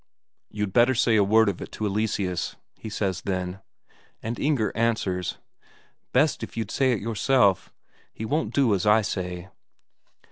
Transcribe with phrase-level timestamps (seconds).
[0.49, 3.61] "You'd better say a word of it to Eleseus," he says then.
[4.23, 5.37] And Inger answers:
[6.11, 7.71] "Best if you'd say it yourself.
[8.11, 9.49] He won't do as I say."